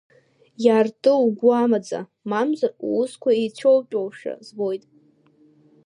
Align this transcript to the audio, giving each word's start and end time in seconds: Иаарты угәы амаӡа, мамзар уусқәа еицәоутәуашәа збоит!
Иаарты 0.65 1.11
угәы 1.25 1.49
амаӡа, 1.63 1.99
мамзар 2.29 2.71
уусқәа 2.87 3.31
еицәоутәуашәа 3.41 4.33
збоит! 4.45 4.83